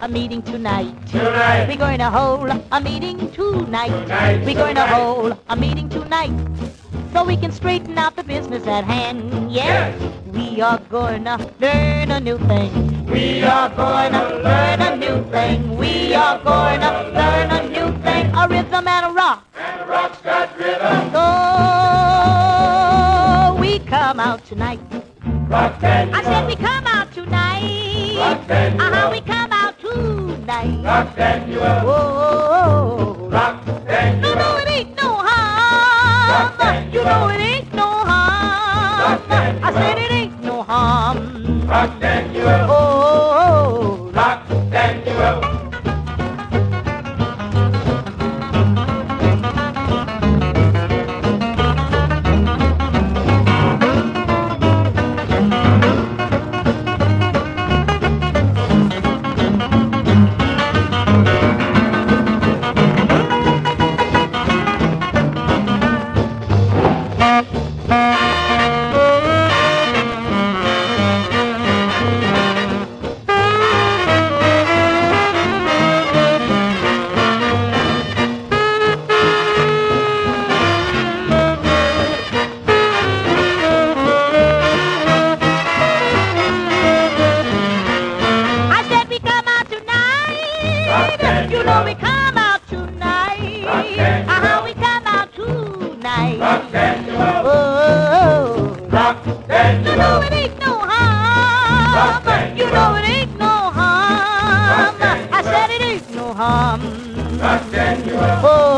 a 0.00 0.08
meeting 0.08 0.42
tonight. 0.42 0.94
Tonight. 1.08 1.66
We're 1.68 1.76
going 1.76 1.98
to 1.98 2.10
hold 2.10 2.50
a 2.72 2.80
meeting 2.80 3.30
tonight. 3.32 3.88
Tonight. 3.88 4.44
We're 4.44 4.54
going 4.54 4.74
to 4.76 4.86
hold 4.86 5.36
a 5.48 5.56
meeting 5.56 5.88
tonight. 5.88 6.32
So 7.12 7.24
we 7.24 7.36
can 7.36 7.50
straighten 7.52 7.98
out 7.98 8.16
the 8.16 8.22
business 8.24 8.66
at 8.66 8.84
hand. 8.84 9.52
Yes. 9.52 10.00
We 10.26 10.60
are 10.62 10.78
going 10.90 11.24
to 11.24 11.36
learn 11.60 12.10
a 12.12 12.20
new 12.20 12.38
thing. 12.38 13.06
We 13.06 13.42
are 13.42 13.68
going 13.70 14.12
to 14.12 14.38
learn 14.42 14.80
a 14.80 14.96
new 14.96 15.24
thing. 15.30 15.76
We 15.76 16.14
are 16.14 16.38
going 16.42 16.80
to 16.80 17.10
learn 17.12 17.50
a 17.50 17.68
new 17.68 17.92
thing. 18.02 18.30
A 18.34 18.48
rhythm 18.48 18.86
and 18.88 19.06
a 19.06 19.10
rock. 19.10 19.44
And 19.56 19.80
the 19.80 19.86
rock's 19.86 20.20
got 20.22 20.56
rhythm. 20.58 21.10
So 21.12 21.20
we 23.60 23.78
come 23.80 24.20
out 24.20 24.44
tonight. 24.46 24.80
Rock 25.48 25.82
and 25.82 26.14
I 26.14 26.22
said 26.22 26.46
we 26.46 26.54
come 26.54 26.86
out 26.86 27.12
tonight. 27.12 28.14
Rock 28.16 28.48
and 28.48 28.80
Uh-huh, 28.80 29.08
we 29.10 29.20
come 29.20 29.49
tonight. 29.90 30.84
Rock 30.84 31.18
and 31.18 31.52
you 31.52 31.58
will. 31.58 31.84
Whoa. 31.86 33.28
Rock 33.30 33.66
you 33.66 33.72
it 34.58 34.68
ain't 34.68 34.96
no 34.96 35.14
harm. 35.26 36.30
Rock 36.30 36.64
and 36.64 36.94
You 36.94 37.04
know 37.04 37.28
it 37.28 37.40
ain't 37.40 37.72
no 37.74 37.88
harm. 38.10 39.00
Rock 39.02 39.30
I 39.62 39.72
said 39.72 39.98
it 39.98 40.12
ain't 40.12 40.42
no 40.42 40.62
harm. 40.62 41.66
Rock 41.66 42.02
and 42.02 42.34
you 42.34 42.42
will. 42.42 42.66
Oh, 42.70 42.99
Oh, 108.32 108.69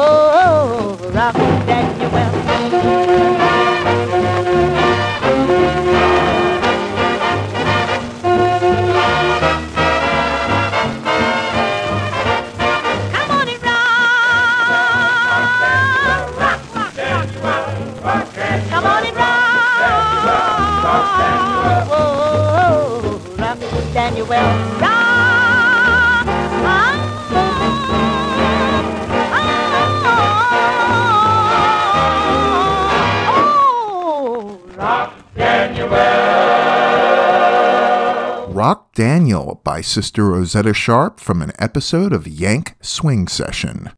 Sister 39.83 40.25
Rosetta 40.25 40.71
Tharpe 40.71 41.21
from 41.21 41.43
an 41.43 41.53
episode 41.59 42.13
of 42.13 42.27
Yank 42.27 42.75
Swing 42.81 43.29
Session. 43.29 43.91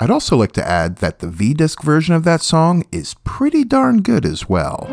I'd 0.00 0.10
also 0.10 0.36
like 0.36 0.52
to 0.52 0.66
add 0.66 0.96
that 0.96 1.18
the 1.18 1.28
V 1.28 1.52
disc 1.54 1.82
version 1.82 2.14
of 2.14 2.24
that 2.24 2.40
song 2.40 2.84
is 2.90 3.14
pretty 3.22 3.64
darn 3.64 4.00
good 4.00 4.24
as 4.24 4.48
well. 4.48 4.86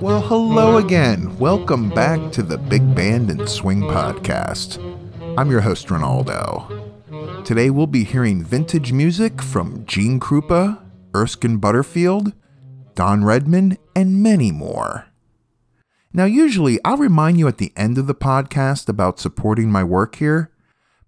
Well, 0.00 0.22
hello 0.22 0.78
again. 0.78 1.29
Welcome 1.40 1.88
back 1.88 2.32
to 2.32 2.42
the 2.42 2.58
Big 2.58 2.94
Band 2.94 3.30
and 3.30 3.48
Swing 3.48 3.80
Podcast. 3.80 4.76
I'm 5.38 5.50
your 5.50 5.62
host, 5.62 5.86
Ronaldo. 5.86 7.46
Today 7.46 7.70
we'll 7.70 7.86
be 7.86 8.04
hearing 8.04 8.44
vintage 8.44 8.92
music 8.92 9.40
from 9.40 9.86
Gene 9.86 10.20
Krupa, 10.20 10.84
Erskine 11.16 11.56
Butterfield, 11.56 12.34
Don 12.94 13.24
Redman, 13.24 13.78
and 13.96 14.22
many 14.22 14.52
more. 14.52 15.06
Now, 16.12 16.26
usually 16.26 16.78
I'll 16.84 16.98
remind 16.98 17.38
you 17.38 17.48
at 17.48 17.56
the 17.56 17.72
end 17.74 17.96
of 17.96 18.06
the 18.06 18.14
podcast 18.14 18.90
about 18.90 19.18
supporting 19.18 19.72
my 19.72 19.82
work 19.82 20.16
here, 20.16 20.50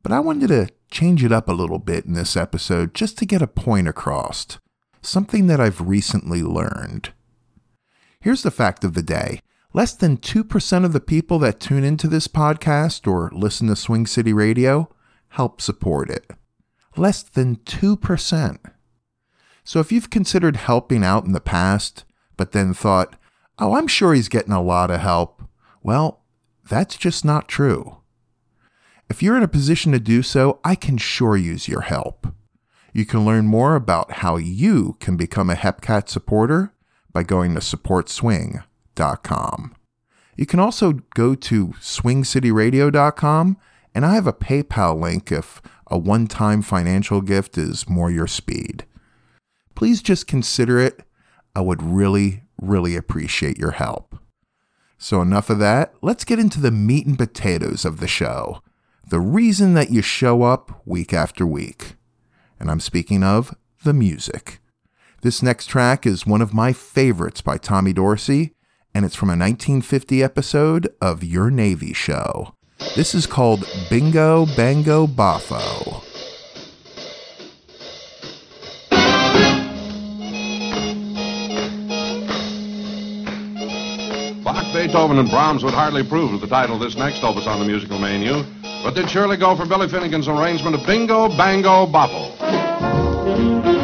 but 0.02 0.12
I 0.12 0.20
wanted 0.20 0.48
to 0.48 0.70
change 0.90 1.22
it 1.22 1.30
up 1.30 1.46
a 1.46 1.52
little 1.52 1.78
bit 1.78 2.06
in 2.06 2.14
this 2.14 2.38
episode 2.38 2.94
just 2.94 3.18
to 3.18 3.26
get 3.26 3.42
a 3.42 3.46
point 3.46 3.86
across. 3.86 4.46
Something 5.02 5.46
that 5.48 5.60
I've 5.60 5.86
recently 5.86 6.42
learned. 6.42 7.12
Here's 8.18 8.42
the 8.42 8.50
fact 8.50 8.82
of 8.82 8.94
the 8.94 9.02
day 9.02 9.42
less 9.72 9.94
than 9.94 10.16
2% 10.16 10.84
of 10.84 10.92
the 10.92 11.00
people 11.00 11.38
that 11.40 11.60
tune 11.60 11.84
into 11.84 12.08
this 12.08 12.28
podcast 12.28 13.10
or 13.10 13.30
listen 13.32 13.68
to 13.68 13.76
Swing 13.76 14.06
City 14.06 14.32
Radio 14.32 14.88
help 15.28 15.60
support 15.60 16.10
it. 16.10 16.30
Less 16.96 17.22
than 17.22 17.56
2%. 17.56 18.58
So 19.64 19.80
if 19.80 19.92
you've 19.92 20.10
considered 20.10 20.56
helping 20.56 21.04
out 21.04 21.24
in 21.24 21.32
the 21.32 21.40
past, 21.40 22.04
but 22.36 22.52
then 22.52 22.74
thought, 22.74 23.16
oh, 23.58 23.74
I'm 23.74 23.86
sure 23.86 24.12
he's 24.12 24.28
getting 24.28 24.52
a 24.52 24.62
lot 24.62 24.90
of 24.90 25.00
help, 25.00 25.42
well, 25.82 26.24
that's 26.68 26.96
just 26.96 27.24
not 27.24 27.48
true. 27.48 27.98
If 29.08 29.22
you're 29.22 29.36
in 29.36 29.42
a 29.42 29.48
position 29.48 29.92
to 29.92 30.00
do 30.00 30.22
so, 30.22 30.60
I 30.64 30.74
can 30.74 30.98
sure 30.98 31.36
use 31.36 31.68
your 31.68 31.82
help. 31.82 32.26
You 32.92 33.06
can 33.06 33.24
learn 33.24 33.46
more 33.46 33.74
about 33.74 34.12
how 34.12 34.36
you 34.36 34.96
can 35.00 35.16
become 35.16 35.48
a 35.48 35.54
Hepcat 35.54 36.08
supporter 36.08 36.74
by 37.12 37.22
going 37.22 37.54
to 37.54 37.60
supportswing.com. 38.94 39.74
You 40.36 40.46
can 40.46 40.60
also 40.60 40.92
go 41.14 41.34
to 41.34 41.68
swingcityradio.com 41.68 43.56
and 43.94 44.06
I 44.06 44.14
have 44.14 44.26
a 44.26 44.32
PayPal 44.32 44.98
link 44.98 45.30
if 45.30 45.60
a 45.86 45.98
one 45.98 46.26
time 46.26 46.62
financial 46.62 47.20
gift 47.20 47.58
is 47.58 47.88
more 47.88 48.10
your 48.10 48.26
speed. 48.26 48.86
Please 49.74 50.00
just 50.00 50.26
consider 50.26 50.78
it. 50.78 51.02
I 51.54 51.60
would 51.60 51.82
really, 51.82 52.44
really 52.60 52.96
appreciate 52.96 53.58
your 53.58 53.72
help. 53.72 54.16
So, 54.96 55.20
enough 55.20 55.50
of 55.50 55.58
that. 55.58 55.94
Let's 56.00 56.24
get 56.24 56.38
into 56.38 56.60
the 56.60 56.70
meat 56.70 57.06
and 57.06 57.18
potatoes 57.18 57.84
of 57.84 58.00
the 58.00 58.08
show. 58.08 58.62
The 59.06 59.20
reason 59.20 59.74
that 59.74 59.90
you 59.90 60.00
show 60.00 60.44
up 60.44 60.80
week 60.86 61.12
after 61.12 61.46
week. 61.46 61.94
And 62.58 62.70
I'm 62.70 62.80
speaking 62.80 63.22
of 63.22 63.54
the 63.84 63.92
music. 63.92 64.60
This 65.20 65.42
next 65.42 65.66
track 65.66 66.06
is 66.06 66.26
one 66.26 66.40
of 66.40 66.54
my 66.54 66.72
favorites 66.72 67.42
by 67.42 67.58
Tommy 67.58 67.92
Dorsey, 67.92 68.54
and 68.94 69.04
it's 69.04 69.14
from 69.14 69.28
a 69.28 69.32
1950 69.32 70.22
episode 70.22 70.88
of 71.00 71.24
Your 71.24 71.50
Navy 71.50 71.92
Show. 71.92 72.54
This 72.96 73.14
is 73.14 73.26
called 73.26 73.64
Bingo 73.88 74.46
Bango 74.56 75.06
Boffo. 75.06 76.02
Bach, 84.44 84.72
Beethoven, 84.74 85.18
and 85.18 85.30
Brahms 85.30 85.62
would 85.64 85.74
hardly 85.74 86.02
prove 86.02 86.40
the 86.40 86.46
title 86.46 86.74
of 86.74 86.80
this 86.80 86.96
next 86.96 87.22
opus 87.22 87.46
on 87.46 87.60
the 87.60 87.64
musical 87.66 87.98
menu. 87.98 88.44
but 88.82 88.94
did 88.94 89.08
surely 89.08 89.36
go 89.36 89.54
for 89.54 89.64
Billy 89.64 89.86
Finegan's 89.86 90.26
arrangement 90.26 90.74
of 90.74 90.84
Bingo 90.84 91.28
Bango 91.36 91.86
Boffo. 91.86 93.81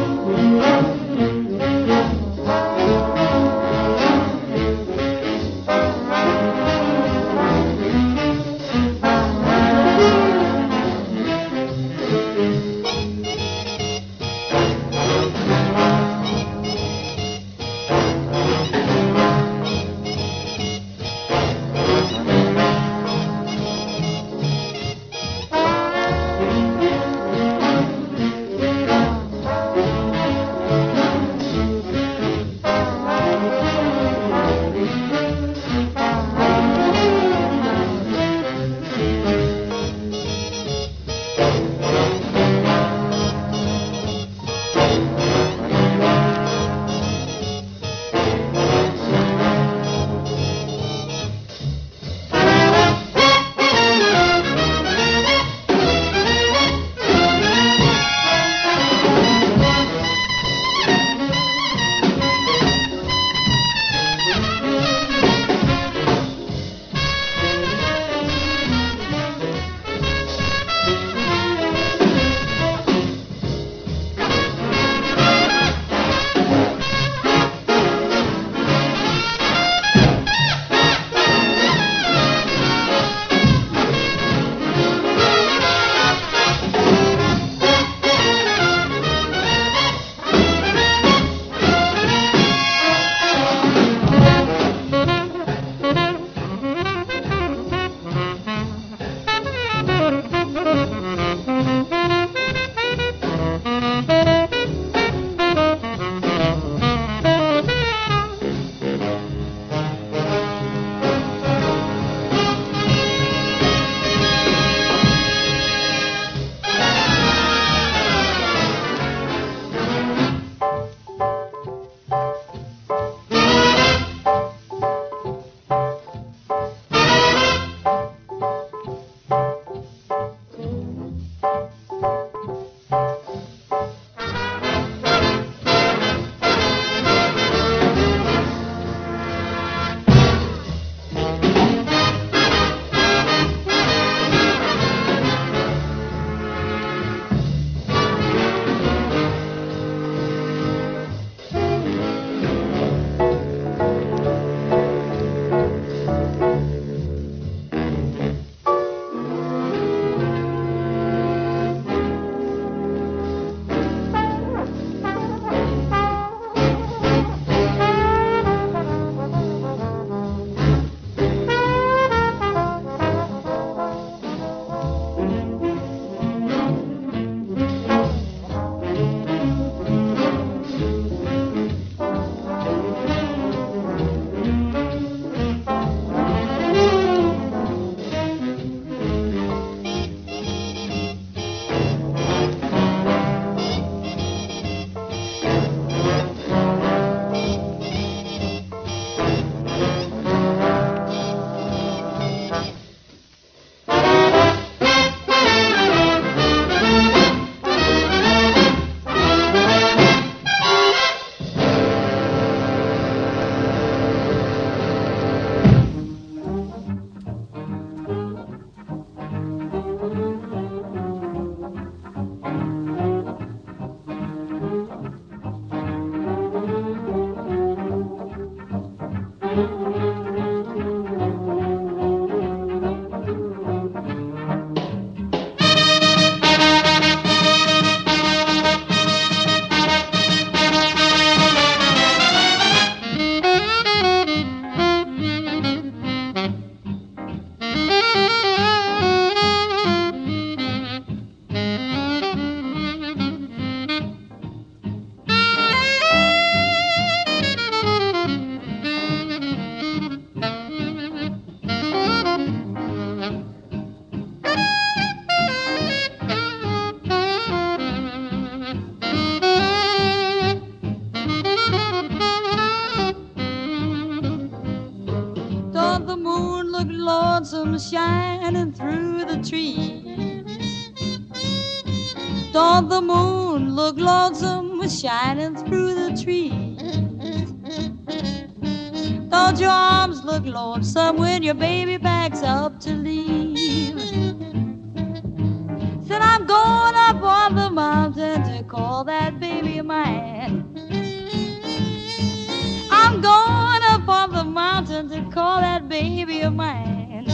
To 305.08 305.22
call 305.30 305.60
that 305.60 305.88
baby 305.88 306.42
of 306.42 306.54
mine. 306.54 307.26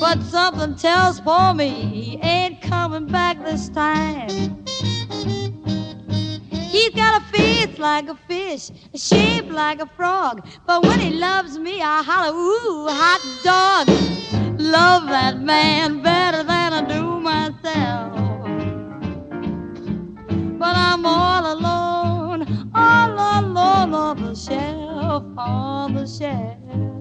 But 0.00 0.22
something 0.22 0.74
tells 0.76 1.20
for 1.20 1.54
me 1.54 1.68
he 1.70 2.18
ain't 2.22 2.62
coming 2.62 3.06
back 3.06 3.42
this 3.44 3.68
time. 3.68 4.28
He's 6.50 6.90
got 6.90 7.22
a 7.22 7.24
face 7.26 7.78
like 7.78 8.08
a 8.08 8.14
fish, 8.14 8.70
a 8.94 8.98
shape 8.98 9.50
like 9.50 9.80
a 9.80 9.86
frog. 9.86 10.46
But 10.66 10.86
when 10.86 11.00
he 11.00 11.10
loves 11.10 11.58
me, 11.58 11.82
I 11.82 12.02
holler, 12.02 12.36
ooh, 12.36 12.88
hot 12.88 13.22
dog. 13.42 13.88
Love 14.60 15.08
that 15.08 15.40
man 15.40 16.02
better 16.02 16.42
than 16.42 16.72
I 16.72 16.82
do 16.86 17.20
myself. 17.20 18.12
But 20.58 20.76
I'm 20.76 21.06
all 21.06 21.52
alone, 21.54 22.70
all 22.74 23.12
alone 23.12 23.94
on 23.94 24.22
the 24.22 24.34
shelf, 24.34 24.77
on 25.36 25.94
the 25.94 26.06
shelf. 26.06 26.97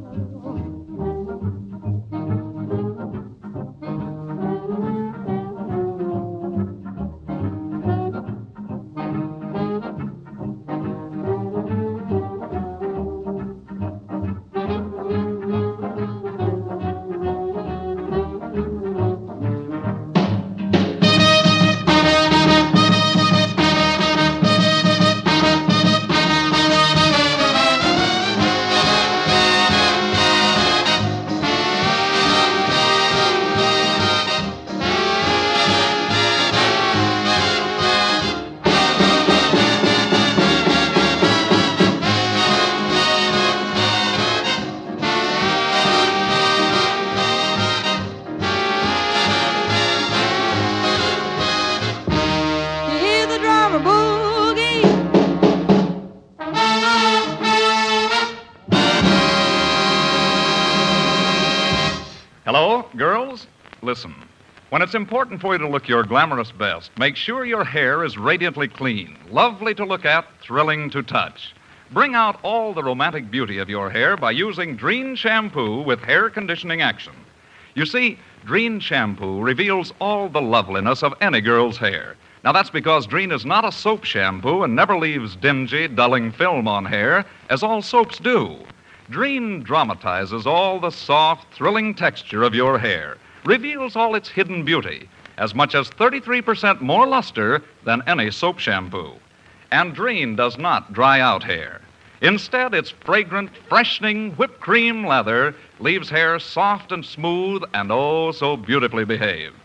When 64.78 64.84
it's 64.84 64.94
important 64.94 65.42
for 65.42 65.56
you 65.56 65.58
to 65.58 65.68
look 65.68 65.88
your 65.88 66.04
glamorous 66.04 66.52
best, 66.52 66.92
make 67.00 67.16
sure 67.16 67.46
your 67.46 67.64
hair 67.64 68.04
is 68.04 68.16
radiantly 68.16 68.68
clean, 68.68 69.18
lovely 69.32 69.74
to 69.74 69.84
look 69.84 70.06
at, 70.06 70.28
thrilling 70.40 70.92
to 70.92 71.02
touch. 71.02 71.56
Bring 71.92 72.14
out 72.14 72.40
all 72.44 72.76
the 72.76 72.84
romantic 72.84 73.32
beauty 73.32 73.58
of 73.58 73.72
your 73.72 73.90
hair 73.90 74.16
by 74.16 74.30
using 74.30 74.76
Dream 74.76 75.16
shampoo 75.16 75.82
with 75.82 76.00
hair 76.02 76.30
conditioning 76.30 76.84
action. 76.84 77.14
You 77.74 77.88
see, 77.88 78.20
Dream 78.46 78.80
shampoo 78.80 79.42
reveals 79.42 79.94
all 80.00 80.30
the 80.30 80.44
loveliness 80.44 81.02
of 81.02 81.16
any 81.22 81.42
girl's 81.42 81.78
hair. 81.78 82.16
Now, 82.44 82.52
that's 82.52 82.70
because 82.70 83.08
Dream 83.08 83.32
is 83.32 83.48
not 83.48 83.66
a 83.66 83.72
soap 83.72 84.04
shampoo 84.04 84.62
and 84.62 84.76
never 84.76 84.96
leaves 84.96 85.36
dingy, 85.36 85.88
dulling 85.88 86.32
film 86.32 86.68
on 86.68 86.86
hair, 86.86 87.26
as 87.50 87.64
all 87.64 87.82
soaps 87.82 88.20
do. 88.20 88.56
Dream 89.10 89.64
dramatizes 89.64 90.46
all 90.46 90.80
the 90.80 90.92
soft, 90.92 91.52
thrilling 91.52 91.96
texture 91.96 92.44
of 92.44 92.54
your 92.54 92.78
hair, 92.78 93.18
reveals 93.48 93.96
all 93.96 94.14
its 94.14 94.28
hidden 94.28 94.66
beauty, 94.66 95.08
as 95.38 95.56
much 95.56 95.74
as 95.74 95.90
33% 95.92 96.82
more 96.82 97.08
luster 97.08 97.64
than 97.86 98.04
any 98.06 98.30
soap 98.30 98.60
shampoo. 98.60 99.14
And 99.72 99.96
Dream 99.96 100.36
does 100.36 100.58
not 100.58 100.92
dry 100.92 101.22
out 101.22 101.44
hair. 101.44 101.80
Instead, 102.22 102.74
its 102.74 102.90
fragrant, 102.90 103.50
freshening 103.70 104.32
whipped 104.32 104.60
cream 104.60 105.06
lather 105.06 105.56
leaves 105.80 106.10
hair 106.10 106.40
soft 106.40 106.92
and 106.92 107.06
smooth 107.06 107.64
and 107.74 107.90
oh 107.90 108.32
so 108.32 108.58
beautifully 108.58 109.06
behaved. 109.06 109.56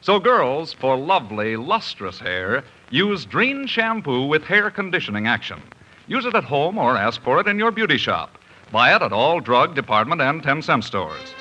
So, 0.00 0.18
girls, 0.18 0.72
for 0.72 0.96
lovely, 0.96 1.56
lustrous 1.56 2.18
hair, 2.18 2.64
use 2.90 3.24
Dream 3.24 3.66
shampoo 3.66 4.26
with 4.26 4.42
hair 4.42 4.68
conditioning 4.70 5.28
action. 5.28 5.62
Use 6.08 6.24
it 6.24 6.34
at 6.34 6.44
home 6.44 6.76
or 6.76 6.96
ask 6.96 7.22
for 7.22 7.38
it 7.40 7.46
in 7.46 7.58
your 7.58 7.70
beauty 7.70 7.98
shop. 7.98 8.36
Buy 8.72 8.96
it 8.96 9.02
at 9.02 9.12
all 9.12 9.38
drug, 9.38 9.76
department, 9.76 10.20
and 10.20 10.42
10 10.42 10.62
cent 10.62 10.84
stores. 10.84 11.34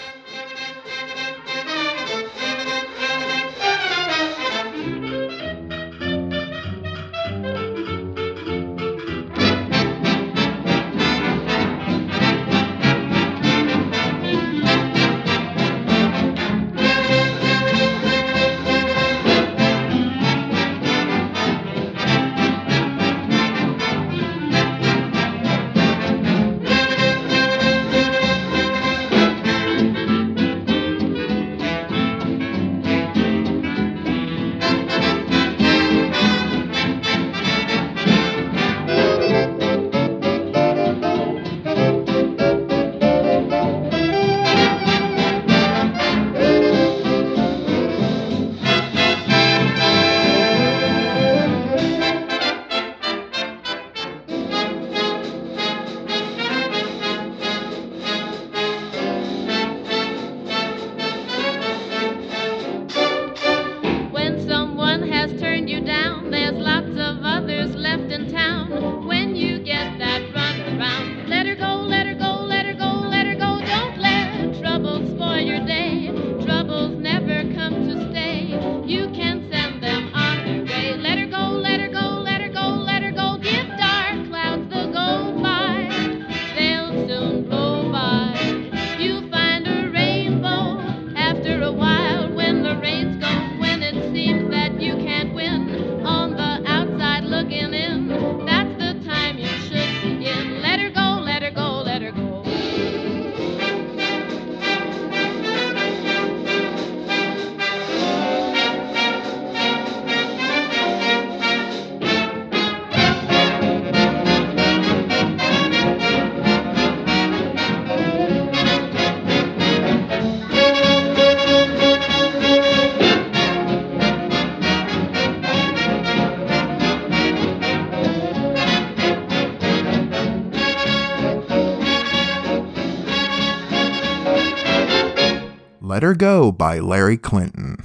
Go 136.18 136.52
by 136.52 136.80
Larry 136.80 137.18
Clinton. 137.18 137.78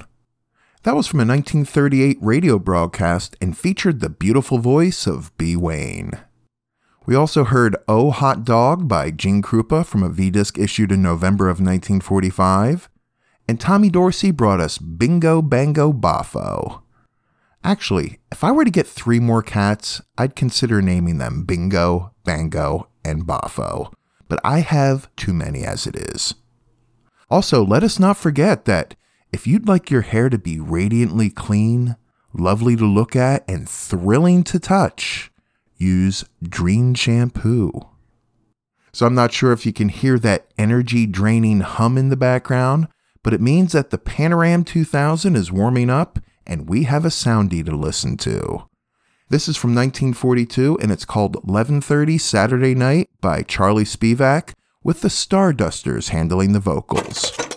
That 0.83 0.95
was 0.95 1.05
from 1.05 1.19
a 1.19 1.25
1938 1.25 2.17
radio 2.19 2.57
broadcast 2.57 3.37
and 3.39 3.55
featured 3.55 3.99
the 3.99 4.09
beautiful 4.09 4.57
voice 4.57 5.05
of 5.05 5.35
Bea 5.37 5.55
Wain. 5.55 6.11
We 7.05 7.15
also 7.15 7.43
heard 7.43 7.75
Oh 7.87 8.09
Hot 8.09 8.43
Dog 8.43 8.87
by 8.87 9.11
Gene 9.11 9.43
Krupa 9.43 9.85
from 9.85 10.01
a 10.01 10.09
V 10.09 10.31
disc 10.31 10.57
issued 10.57 10.91
in 10.91 11.01
November 11.01 11.45
of 11.45 11.59
1945. 11.59 12.89
And 13.47 13.59
Tommy 13.59 13.89
Dorsey 13.89 14.31
brought 14.31 14.59
us 14.59 14.77
Bingo 14.79 15.41
Bango 15.41 15.93
Boffo. 15.93 16.81
Actually, 17.63 18.19
if 18.31 18.43
I 18.43 18.51
were 18.51 18.65
to 18.65 18.71
get 18.71 18.87
three 18.87 19.19
more 19.19 19.43
cats, 19.43 20.01
I'd 20.17 20.35
consider 20.35 20.81
naming 20.81 21.17
them 21.17 21.43
Bingo, 21.43 22.13
Bango, 22.23 22.89
and 23.05 23.27
Boffo. 23.27 23.93
But 24.27 24.39
I 24.43 24.61
have 24.61 25.13
too 25.15 25.33
many 25.33 25.63
as 25.65 25.85
it 25.85 25.95
is. 25.95 26.33
Also, 27.33 27.65
let 27.65 27.81
us 27.81 27.97
not 27.97 28.15
forget 28.15 28.65
that 28.65 28.93
if 29.31 29.47
you'd 29.47 29.67
like 29.67 29.89
your 29.89 30.01
hair 30.01 30.29
to 30.29 30.37
be 30.37 30.59
radiantly 30.59 31.31
clean, 31.31 31.95
lovely 32.31 32.75
to 32.75 32.85
look 32.85 33.15
at, 33.15 33.43
and 33.49 33.67
thrilling 33.67 34.43
to 34.43 34.59
touch, 34.59 35.31
use 35.75 36.25
Dream 36.43 36.93
Shampoo. 36.93 37.71
So 38.91 39.07
I'm 39.07 39.15
not 39.15 39.33
sure 39.33 39.51
if 39.51 39.65
you 39.65 39.73
can 39.73 39.89
hear 39.89 40.19
that 40.19 40.45
energy 40.59 41.07
draining 41.07 41.61
hum 41.61 41.97
in 41.97 42.09
the 42.09 42.15
background, 42.15 42.87
but 43.23 43.33
it 43.33 43.41
means 43.41 43.71
that 43.71 43.89
the 43.89 43.97
Panoram 43.97 44.63
2000 44.63 45.35
is 45.35 45.51
warming 45.51 45.89
up 45.89 46.19
and 46.45 46.69
we 46.69 46.83
have 46.83 47.03
a 47.03 47.07
soundie 47.07 47.65
to 47.65 47.75
listen 47.75 48.15
to. 48.17 48.67
This 49.29 49.47
is 49.47 49.57
from 49.57 49.73
1942 49.73 50.77
and 50.79 50.91
it's 50.91 51.03
called 51.03 51.43
11:30 51.47 52.19
Saturday 52.19 52.75
Night 52.75 53.09
by 53.21 53.41
Charlie 53.41 53.85
Spivak 53.85 54.53
with 54.83 55.01
the 55.01 55.07
Stardusters 55.07 56.09
handling 56.09 56.51
the 56.51 56.59
vocals. 56.59 57.52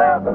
Eleven, 0.00 0.34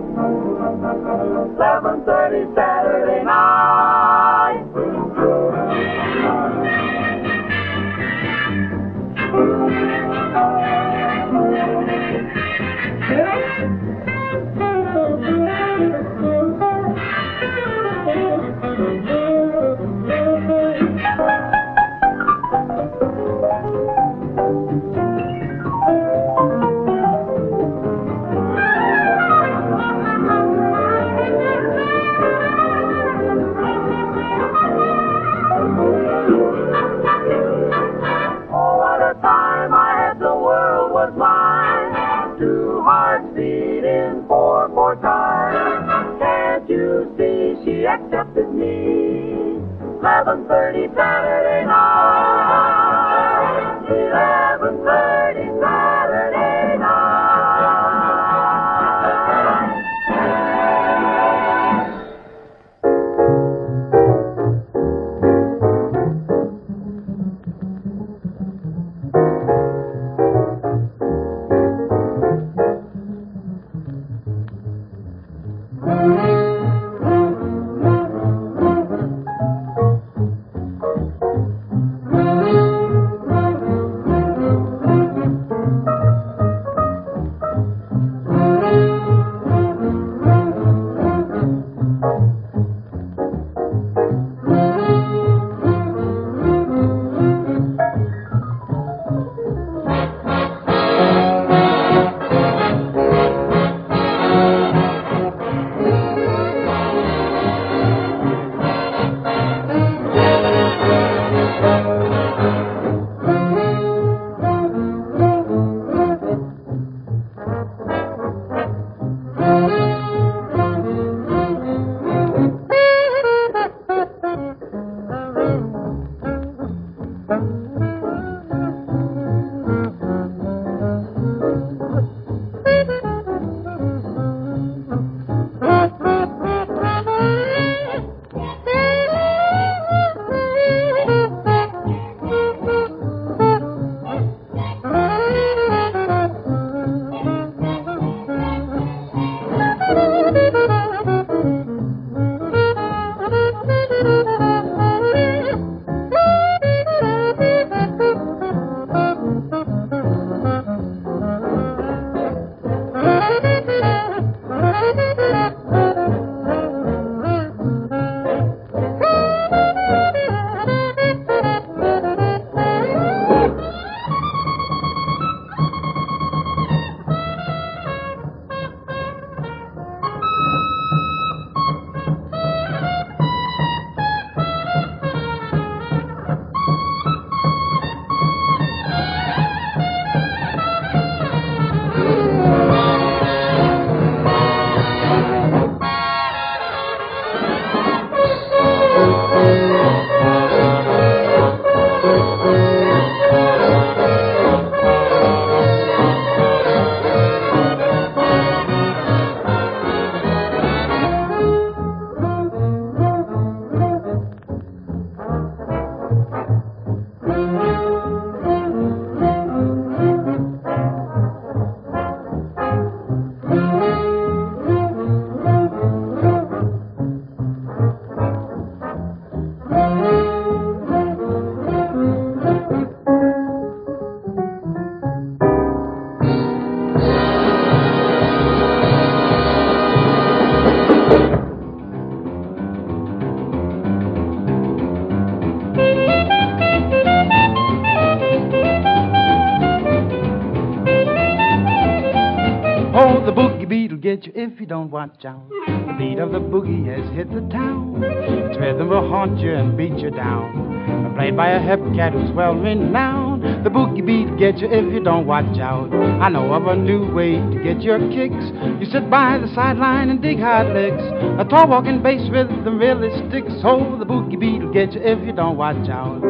you 254.66 254.70
don't 254.70 254.90
watch 254.90 255.24
out. 255.26 255.48
The 255.68 255.94
beat 255.96 256.18
of 256.18 256.32
the 256.32 256.40
boogie 256.40 256.88
has 256.90 257.08
hit 257.14 257.30
the 257.32 257.48
town. 257.54 258.02
Its 258.04 258.58
rhythm 258.58 258.90
will 258.90 259.08
haunt 259.08 259.40
you 259.40 259.54
and 259.54 259.78
beat 259.78 259.96
you 260.00 260.10
down. 260.10 261.14
Played 261.16 261.38
by 261.38 261.52
a 261.52 261.62
hip 261.62 261.80
cat 261.96 262.14
who's 262.14 262.32
well 262.32 262.56
renowned. 262.56 263.64
The 263.64 263.70
boogie 263.70 264.04
beat 264.04 264.28
will 264.28 264.40
get 264.40 264.58
you 264.58 264.68
if 264.68 264.92
you 264.92 265.04
don't 265.04 265.28
watch 265.28 265.60
out. 265.60 265.94
I 265.94 266.30
know 266.30 266.52
of 266.52 266.66
a 266.66 266.76
new 266.76 267.14
way 267.14 267.34
to 267.34 267.62
get 267.64 267.84
your 267.84 268.00
kicks. 268.10 268.44
You 268.82 268.90
sit 268.92 269.08
by 269.08 269.38
the 269.38 269.54
sideline 269.54 270.10
and 270.10 270.20
dig 270.20 270.40
hard 270.40 270.74
licks. 270.74 271.04
A 271.38 271.46
tall 271.48 271.68
walking 271.68 272.02
bass 272.02 272.28
rhythm 272.32 272.80
really 272.80 273.14
sticks. 273.30 273.54
Oh, 273.64 274.00
the 274.00 274.06
boogie 274.06 274.40
beat 274.40 274.64
will 274.64 274.74
get 274.74 274.94
you 274.94 275.02
if 275.02 275.24
you 275.28 275.32
don't 275.32 275.58
watch 275.58 275.88
out. 275.90 276.22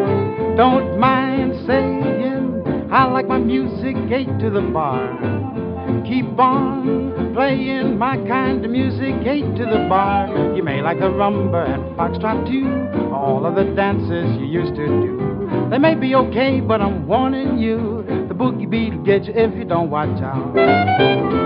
Don't 0.57 0.99
mind 0.99 1.55
saying 1.65 2.91
I 2.91 3.05
like 3.05 3.29
my 3.29 3.37
music 3.37 3.95
eight 4.11 4.27
to 4.39 4.49
the 4.49 4.61
bar. 4.73 5.44
Keep 6.03 6.37
on 6.39 7.33
playing 7.33 7.97
my 7.97 8.17
kind 8.17 8.65
of 8.65 8.71
music 8.71 9.15
eight 9.25 9.55
to 9.55 9.65
the 9.65 9.85
bar. 9.87 10.27
You 10.55 10.63
may 10.63 10.81
like 10.81 10.99
the 10.99 11.05
rumba 11.05 11.67
and 11.67 11.95
foxtrot 11.95 12.47
too, 12.47 13.13
all 13.13 13.45
of 13.45 13.55
the 13.55 13.63
dances 13.75 14.37
you 14.39 14.45
used 14.45 14.75
to 14.75 14.85
do. 14.85 15.67
They 15.69 15.77
may 15.77 15.95
be 15.95 16.15
okay, 16.15 16.59
but 16.59 16.81
I'm 16.81 17.07
warning 17.07 17.57
you, 17.57 18.03
the 18.27 18.33
boogie 18.33 18.69
beat 18.69 18.93
will 18.93 19.03
get 19.03 19.25
you 19.25 19.33
if 19.35 19.55
you 19.55 19.65
don't 19.65 19.89
watch 19.89 20.21
out. 20.21 21.44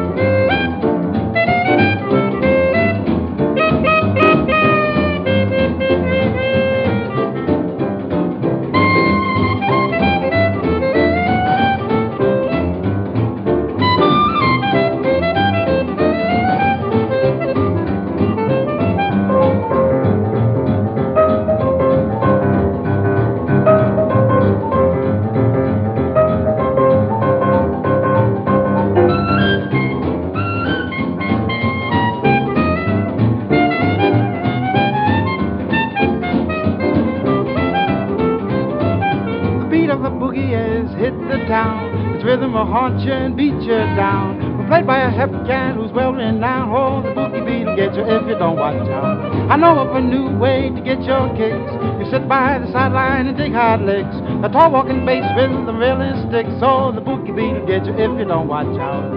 Played 44.70 44.86
by 44.86 45.02
a 45.02 45.10
hip 45.10 45.32
cat 45.48 45.76
who's 45.76 45.92
well 45.92 46.14
renowned. 46.14 46.70
Oh, 46.70 47.02
the 47.02 47.10
boogie 47.10 47.42
beat 47.42 47.66
will 47.66 47.76
get 47.76 47.96
you 47.96 48.06
if 48.06 48.22
you 48.30 48.38
don't 48.38 48.56
watch 48.56 48.78
out. 48.94 49.18
I 49.50 49.56
know 49.58 49.80
of 49.80 49.96
a 49.96 50.00
new 50.00 50.38
way 50.38 50.70
to 50.70 50.82
get 50.82 51.02
your 51.02 51.26
kicks. 51.34 51.74
You 51.98 52.06
sit 52.14 52.30
by 52.30 52.60
the 52.60 52.72
sideline 52.72 53.26
and 53.26 53.36
dig 53.36 53.52
hard 53.52 53.82
licks. 53.82 54.14
The 54.46 54.48
tall 54.54 54.72
walking 54.72 55.06
bass 55.06 55.26
rhythm 55.36 55.66
really 55.76 56.14
sticks. 56.30 56.54
Oh, 56.62 56.94
the 56.94 57.02
boogie 57.02 57.34
beat 57.34 57.58
will 57.58 57.66
get 57.66 57.86
you 57.90 57.94
if 57.98 58.14
you 58.14 58.26
don't 58.30 58.48
watch 58.48 58.70
out. 58.78 59.10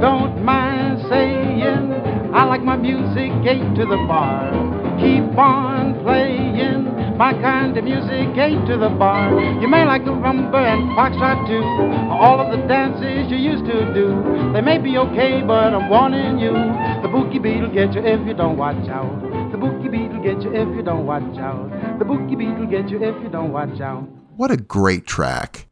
Don't 0.00 0.44
mind 0.44 1.02
saying 1.10 2.32
I 2.32 2.44
like 2.44 2.62
my 2.62 2.76
music 2.76 3.32
eight 3.42 3.74
to 3.74 3.84
the 3.84 3.98
bar. 4.06 4.54
Keep 5.02 5.36
on 5.36 5.98
playing 6.04 6.91
my 7.22 7.32
kind 7.34 7.78
of 7.78 7.84
music 7.84 8.34
to 8.66 8.76
the 8.76 8.88
bar. 8.98 9.38
You 9.60 9.68
may 9.68 9.84
like 9.84 10.04
the 10.04 10.10
rumba 10.10 10.58
and 10.58 10.90
foxtrot 10.98 11.46
too, 11.46 11.62
all 12.10 12.40
of 12.40 12.50
the 12.50 12.66
dances 12.66 13.30
you 13.30 13.36
used 13.36 13.64
to 13.64 13.94
do. 13.94 14.50
They 14.52 14.60
may 14.60 14.78
be 14.78 14.98
okay, 14.98 15.40
but 15.40 15.72
I'm 15.72 15.88
warning 15.88 16.40
you, 16.40 16.50
the 16.50 17.06
boogie 17.06 17.40
beat 17.40 17.60
will 17.60 17.72
get 17.72 17.94
you 17.94 18.04
if 18.04 18.26
you 18.26 18.34
don't 18.34 18.56
watch 18.56 18.88
out. 18.88 19.22
The 19.52 19.56
boogie 19.56 19.88
beat 19.88 20.10
will 20.10 20.24
get 20.24 20.42
you 20.42 20.52
if 20.52 20.66
you 20.74 20.82
don't 20.82 21.06
watch 21.06 21.38
out. 21.38 21.70
The 22.00 22.04
boogie 22.04 22.36
beat 22.36 22.58
will 22.58 22.66
get 22.66 22.90
you 22.90 23.00
if 23.00 23.14
you 23.22 23.28
don't 23.28 23.52
watch 23.52 23.80
out. 23.80 24.02
What 24.36 24.50
a 24.50 24.56
great 24.56 25.06
track. 25.06 25.68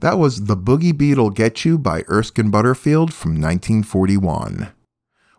That 0.00 0.18
was 0.18 0.44
The 0.44 0.56
Boogie 0.56 0.96
Beat'll 0.96 1.30
Get 1.30 1.64
You 1.64 1.78
by 1.78 2.04
Erskine 2.10 2.50
Butterfield 2.50 3.14
from 3.14 3.40
1941. 3.40 4.70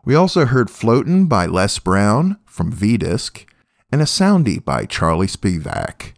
We 0.06 0.16
also 0.16 0.46
heard 0.46 0.72
Floatin' 0.72 1.28
by 1.28 1.46
Les 1.46 1.78
Brown 1.78 2.40
from 2.46 2.72
V 2.72 2.98
Disc 2.98 3.46
and 3.92 4.02
a 4.02 4.06
Soundie 4.06 4.64
by 4.64 4.86
Charlie 4.86 5.28
Spivak. 5.28 6.14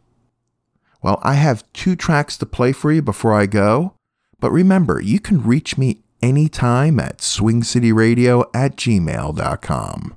Well, 1.02 1.20
I 1.22 1.34
have 1.34 1.72
two 1.74 1.96
tracks 1.96 2.38
to 2.38 2.46
play 2.46 2.72
for 2.72 2.92
you 2.92 3.02
before 3.02 3.34
I 3.34 3.46
go, 3.46 3.96
but 4.40 4.52
remember, 4.52 5.02
you 5.02 5.20
can 5.20 5.44
reach 5.44 5.78
me 5.78 6.04
anytime 6.22 7.00
at 7.00 7.18
swingcityradio 7.18 8.46
at 8.54 8.78
gmail.com. 8.78 10.16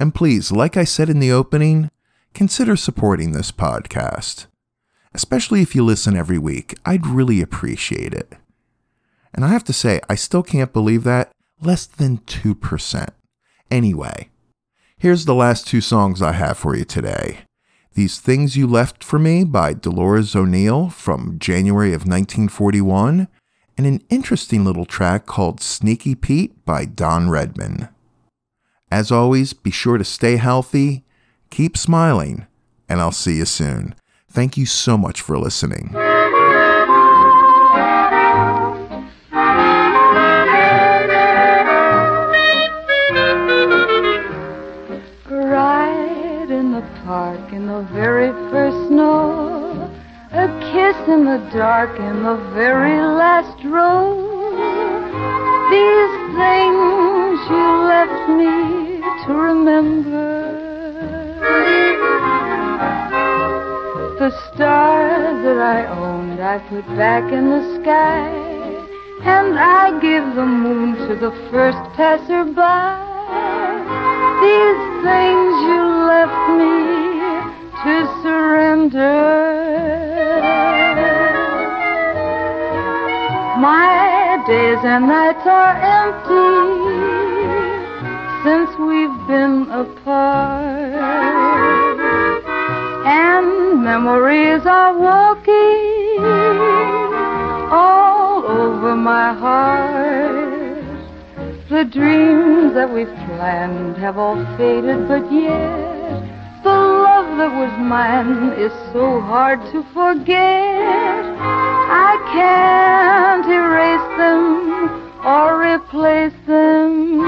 And 0.00 0.14
please, 0.14 0.50
like 0.50 0.76
I 0.76 0.84
said 0.84 1.08
in 1.08 1.20
the 1.20 1.30
opening, 1.30 1.90
consider 2.34 2.74
supporting 2.74 3.30
this 3.30 3.52
podcast. 3.52 4.46
Especially 5.14 5.62
if 5.62 5.76
you 5.76 5.84
listen 5.84 6.16
every 6.16 6.38
week, 6.38 6.74
I'd 6.84 7.06
really 7.06 7.40
appreciate 7.40 8.12
it. 8.12 8.32
And 9.32 9.44
I 9.44 9.48
have 9.48 9.64
to 9.64 9.72
say, 9.72 10.00
I 10.08 10.16
still 10.16 10.42
can't 10.42 10.72
believe 10.72 11.04
that 11.04 11.30
less 11.60 11.86
than 11.86 12.18
2%. 12.18 13.08
Anyway, 13.70 14.28
here's 15.02 15.24
the 15.24 15.34
last 15.34 15.66
two 15.66 15.80
songs 15.80 16.22
I 16.22 16.30
have 16.30 16.56
for 16.56 16.76
you 16.76 16.84
today. 16.84 17.38
These 17.94 18.20
Things 18.20 18.56
You 18.56 18.68
Left 18.68 19.02
for 19.02 19.18
Me 19.18 19.42
by 19.42 19.74
Dolores 19.74 20.36
O'Neill 20.36 20.90
from 20.90 21.40
January 21.40 21.88
of 21.88 22.02
1941, 22.02 23.26
and 23.76 23.86
an 23.86 24.00
interesting 24.10 24.64
little 24.64 24.84
track 24.84 25.26
called 25.26 25.60
Sneaky 25.60 26.14
Pete 26.14 26.64
by 26.64 26.84
Don 26.84 27.28
Redman. 27.28 27.88
As 28.92 29.10
always, 29.10 29.54
be 29.54 29.72
sure 29.72 29.98
to 29.98 30.04
stay 30.04 30.36
healthy, 30.36 31.04
keep 31.50 31.76
smiling, 31.76 32.46
and 32.88 33.00
I'll 33.00 33.10
see 33.10 33.38
you 33.38 33.44
soon. 33.44 33.96
Thank 34.30 34.56
you 34.56 34.66
so 34.66 34.96
much 34.96 35.20
for 35.20 35.36
listening. 35.36 35.96
Dark 51.52 51.98
in 51.98 52.22
the 52.22 52.36
very 52.54 52.98
last 52.98 53.62
row. 53.64 54.16
These 55.68 56.14
things 56.40 57.36
you 57.52 57.66
left 57.92 58.24
me 58.40 59.00
to 59.24 59.32
remember. 59.34 60.32
The 64.18 64.30
stars 64.48 65.44
that 65.44 65.58
I 65.58 65.86
owned 65.88 66.40
I 66.40 66.58
put 66.70 66.86
back 66.96 67.30
in 67.30 67.50
the 67.50 67.82
sky. 67.82 68.28
And 69.24 69.58
I 69.58 69.92
give 70.00 70.34
the 70.34 70.46
moon 70.46 70.96
to 71.06 71.14
the 71.16 71.32
first 71.50 71.82
passerby. 71.96 72.80
These 74.40 74.82
things 75.04 75.52
you 75.68 75.82
left 76.08 76.42
me 76.56 76.72
to 77.84 78.22
surrender. 78.22 79.41
Days 84.46 84.78
and 84.82 85.06
nights 85.06 85.46
are 85.46 85.76
empty 86.02 86.42
since 88.42 88.70
we've 88.78 89.26
been 89.28 89.70
apart. 89.70 90.92
And 93.06 93.82
memories 93.84 94.66
are 94.66 94.98
walking 94.98 96.24
all 97.70 98.44
over 98.44 98.96
my 98.96 99.32
heart. 99.32 100.82
The 101.68 101.84
dreams 101.84 102.74
that 102.74 102.92
we've 102.92 103.14
planned 103.26 103.96
have 103.98 104.18
all 104.18 104.44
faded, 104.56 105.06
but 105.06 105.30
yet 105.32 106.01
love 107.32 107.50
that 107.50 107.58
was 107.58 107.72
mine 107.78 108.52
is 108.58 108.72
so 108.92 109.20
hard 109.20 109.60
to 109.72 109.82
forget. 109.94 111.36
I 111.88 112.16
can't 112.32 113.46
erase 113.46 114.08
them 114.18 114.90
or 115.24 115.60
replace 115.60 116.34
them. 116.46 117.18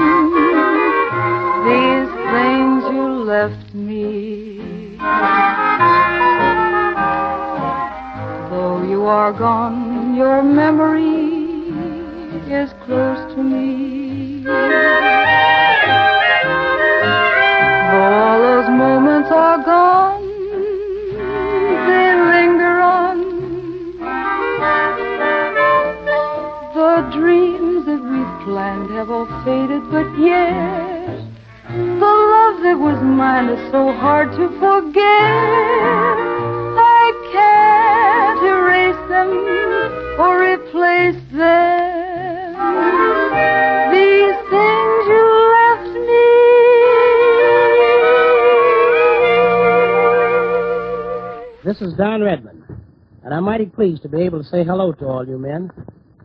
These 1.65 2.11
things 2.33 2.83
you 2.93 3.07
left 3.23 3.73
me. 3.73 4.97
Though 8.49 8.83
you 8.87 9.05
are 9.05 9.33
gone, 9.33 10.15
your 10.15 10.43
memory 10.43 11.14
mine 33.15 33.47
is 33.47 33.71
so 33.71 33.93
hard 33.93 34.29
to 34.31 34.49
forget. 34.59 35.01
I 36.77 37.13
can't 37.31 38.43
erase 38.43 39.03
them 39.07 39.29
or 40.19 40.41
replace 40.43 41.21
them. 41.31 42.55
These 43.95 44.35
things 44.51 45.07
you 45.07 45.25
left 45.55 45.95
me. 45.95 46.27
This 51.63 51.79
is 51.81 51.93
Don 51.97 52.21
Redman, 52.21 52.63
and 53.23 53.33
I'm 53.33 53.45
mighty 53.45 53.67
pleased 53.67 54.01
to 54.01 54.09
be 54.09 54.23
able 54.23 54.43
to 54.43 54.49
say 54.49 54.65
hello 54.65 54.91
to 54.91 55.05
all 55.05 55.25
you 55.25 55.37
men. 55.37 55.71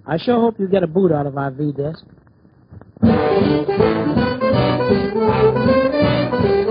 I 0.07 0.19
sure 0.19 0.41
hope 0.41 0.59
you 0.59 0.67
get 0.67 0.83
a 0.83 0.89
boot 0.89 1.13
out 1.13 1.27
of 1.27 1.37
our 1.39 1.53
V 1.53 1.73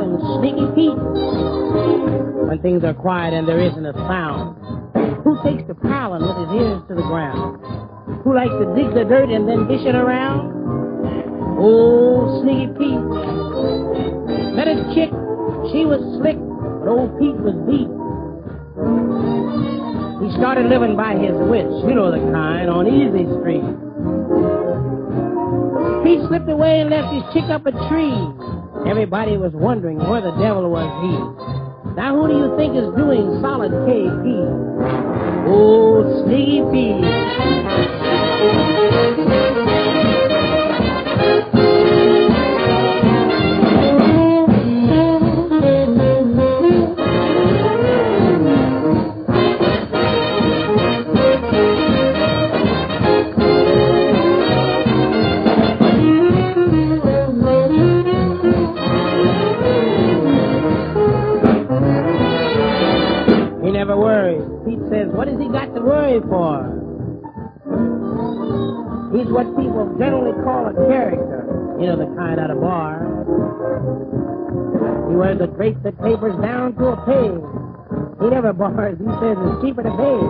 him 0.00 0.16
Sneaky 0.40 0.66
Pete. 0.74 0.98
When 2.48 2.58
things 2.62 2.84
are 2.84 2.94
quiet 2.94 3.34
and 3.34 3.46
there 3.46 3.60
isn't 3.60 3.84
a 3.84 3.92
sound, 4.08 4.56
who 5.24 5.38
takes 5.42 5.66
to 5.68 5.74
prowling 5.74 6.22
with 6.22 6.36
his 6.48 6.62
ears 6.62 6.82
to 6.88 6.94
the 6.94 7.02
ground? 7.02 7.60
Who 8.24 8.34
likes 8.34 8.52
to 8.52 8.66
dig 8.74 8.94
the 8.94 9.04
dirt 9.04 9.30
and 9.30 9.48
then 9.48 9.68
dish 9.68 9.86
it 9.86 9.94
around? 9.94 10.50
Old 11.58 12.42
Sneaky 12.42 12.72
Pete. 12.78 13.06
Met 14.54 14.68
a 14.68 14.82
chick, 14.94 15.10
she 15.72 15.86
was 15.86 16.00
slick, 16.18 16.36
but 16.36 16.88
old 16.90 17.18
Pete 17.18 17.38
was 17.38 17.54
deep. 17.70 17.88
He 20.22 20.30
started 20.38 20.66
living 20.66 20.96
by 20.96 21.14
his 21.18 21.34
wits, 21.34 21.72
you 21.86 21.94
know 21.94 22.10
the 22.10 22.22
kind, 22.30 22.70
on 22.70 22.86
Easy 22.86 23.26
Street. 23.42 23.66
Pete 26.04 26.22
slipped 26.28 26.50
away 26.50 26.80
and 26.80 26.90
left 26.90 27.14
his 27.14 27.22
chick 27.34 27.48
up 27.50 27.66
a 27.66 27.72
tree. 27.88 28.14
Everybody 28.86 29.36
was 29.36 29.52
wondering 29.52 29.98
where 29.98 30.20
the 30.20 30.32
devil 30.42 30.68
was 30.70 30.90
he. 31.02 31.12
Now 31.94 32.16
who 32.16 32.28
do 32.28 32.34
you 32.34 32.56
think 32.56 32.74
is 32.74 32.88
doing 32.96 33.40
solid 33.40 33.72
KP? 33.72 35.46
Old 35.46 36.26
Sneaky 36.26 37.02
He 75.12 75.16
wears 75.16 75.38
a 75.42 75.46
drape 75.46 75.76
that 75.82 76.02
tapers 76.02 76.34
down 76.40 76.74
to 76.76 76.86
a 76.86 76.96
peg. 77.04 77.32
He 78.18 78.30
never 78.30 78.54
bars. 78.54 78.96
He 78.96 79.04
says 79.04 79.36
it's 79.44 79.62
cheaper 79.62 79.82
to 79.82 79.90
pay. 79.90 80.20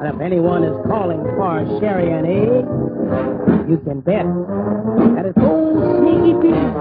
And 0.00 0.14
if 0.14 0.20
anyone 0.22 0.64
is 0.64 0.74
calling 0.86 1.22
for 1.36 1.60
sherry 1.78 2.10
and 2.10 2.26
egg, 2.26 2.64
you 3.68 3.76
can 3.84 4.00
bet 4.00 4.24
that 5.14 5.26
it's 5.26 5.36
old 5.36 6.00
Sneaky 6.00 6.32
Pete. 6.40 6.72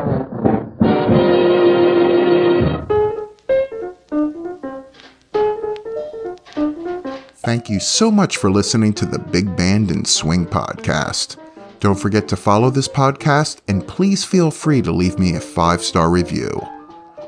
Thank 7.39 7.69
you 7.69 7.81
so 7.81 8.09
much 8.09 8.37
for 8.37 8.49
listening 8.49 8.93
to 8.93 9.05
the 9.05 9.19
Big 9.19 9.53
Band 9.57 9.91
and 9.91 10.07
Swing 10.07 10.45
podcast. 10.45 11.35
Don't 11.81 11.99
forget 11.99 12.29
to 12.29 12.37
follow 12.37 12.69
this 12.69 12.87
podcast 12.87 13.59
and 13.67 13.85
please 13.85 14.23
feel 14.23 14.49
free 14.49 14.81
to 14.81 14.93
leave 14.93 15.19
me 15.19 15.35
a 15.35 15.41
five 15.41 15.83
star 15.83 16.09
review. 16.09 16.61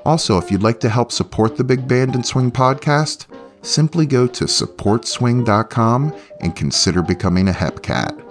Also, 0.05 0.37
if 0.37 0.51
you'd 0.51 0.63
like 0.63 0.79
to 0.81 0.89
help 0.89 1.11
support 1.11 1.57
the 1.57 1.63
Big 1.63 1.87
Band 1.87 2.13
and 2.15 2.23
Swing 2.25 2.51
podcast, 2.51 3.27
simply 3.63 4.05
go 4.05 4.27
to 4.27 4.43
supportswing.com 4.45 6.13
and 6.41 6.55
consider 6.55 7.01
becoming 7.01 7.47
a 7.47 7.51
HEPCAT. 7.51 8.21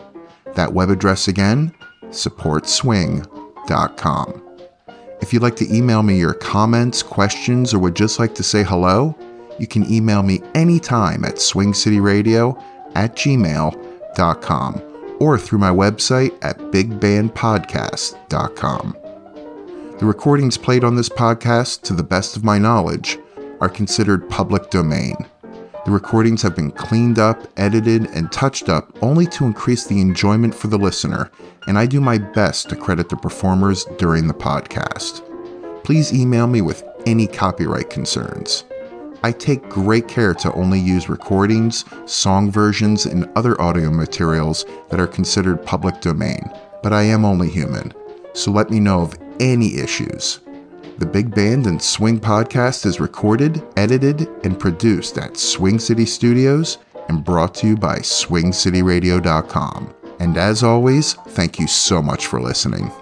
That 0.55 0.73
web 0.73 0.91
address 0.91 1.27
again, 1.27 1.75
supportswing.com. 2.11 4.43
If 5.21 5.33
you'd 5.33 5.43
like 5.43 5.57
to 5.57 5.75
email 5.75 6.03
me 6.03 6.19
your 6.19 6.35
comments, 6.35 7.03
questions, 7.03 7.75
or 7.75 7.81
would 7.81 7.97
just 7.97 8.21
like 8.21 8.35
to 8.37 8.43
say 8.43 8.63
hello, 8.63 9.17
you 9.59 9.67
can 9.67 9.91
email 9.91 10.23
me 10.23 10.43
anytime 10.55 11.25
at 11.25 11.37
swingcityradio 11.37 12.63
at 12.95 13.17
gmail.com 13.17 14.83
or 15.19 15.39
through 15.39 15.59
my 15.59 15.71
website 15.71 16.37
at 16.43 16.59
bigbandpodcast.com. 16.59 19.04
The 19.97 20.07
recordings 20.07 20.59
played 20.59 20.83
on 20.83 20.97
this 20.97 21.09
podcast, 21.09 21.83
to 21.83 21.93
the 21.93 22.03
best 22.03 22.37
of 22.37 22.43
my 22.43 22.59
knowledge, 22.59 23.17
are 23.61 23.69
considered 23.69 24.29
public 24.29 24.69
domain. 24.69 25.15
The 25.85 25.93
recordings 25.93 26.43
have 26.43 26.57
been 26.57 26.73
cleaned 26.73 27.21
up, 27.21 27.47
edited, 27.57 28.11
and 28.11 28.33
touched 28.33 28.69
up 28.69 28.91
only 29.03 29.25
to 29.27 29.45
increase 29.45 29.87
the 29.87 30.01
enjoyment 30.01 30.53
for 30.53 30.67
the 30.67 30.79
listener, 30.79 31.31
and 31.69 31.79
I 31.79 31.87
do 31.87 32.01
my 32.01 32.19
best 32.19 32.69
to 32.71 32.77
credit 32.77 33.09
the 33.09 33.17
performers 33.17 33.85
during 33.97 34.27
the 34.27 34.35
podcast. 34.35 35.23
Please 35.85 36.13
email 36.13 36.49
me 36.49 36.61
with 36.61 36.83
any 37.07 37.29
copyright 37.29 37.89
concerns. 37.89 38.65
I 39.23 39.31
take 39.31 39.69
great 39.69 40.09
care 40.09 40.35
to 40.35 40.53
only 40.55 40.81
use 40.81 41.09
recordings, 41.09 41.85
song 42.07 42.51
versions, 42.51 43.07
and 43.07 43.31
other 43.37 43.59
audio 43.61 43.91
materials 43.91 44.67
that 44.91 44.99
are 44.99 45.07
considered 45.07 45.65
public 45.65 46.01
domain, 46.01 46.51
but 46.83 46.93
I 46.93 47.03
am 47.03 47.25
only 47.25 47.49
human, 47.49 47.93
so 48.33 48.51
let 48.51 48.71
me 48.71 48.81
know 48.81 49.01
of 49.03 49.17
any 49.41 49.77
issues. 49.77 50.41
The 50.99 51.07
Big 51.07 51.35
Band 51.35 51.67
and 51.67 51.83
Swing 51.83 52.21
podcast 52.21 52.87
is 52.87 53.01
recorded, 53.01 53.63
edited, 53.77 54.29
and 54.45 54.59
produced 54.59 55.19
at 55.19 55.37
Swing 55.37 55.79
City 55.79 56.07
Studios 56.07 56.79
and 57.09 57.25
brought 57.25 57.55
to 57.57 57.67
you 57.67 57.77
by 57.77 57.99
SwingCityRadio.com. 57.99 59.95
And 60.21 60.37
as 60.37 60.63
always, 60.63 61.15
thank 61.15 61.59
you 61.59 61.67
so 61.67 62.01
much 62.01 62.27
for 62.27 62.41
listening. 62.41 62.93